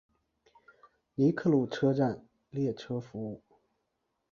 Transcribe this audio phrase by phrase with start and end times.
[1.13, 3.43] 尼克路车站列车服务。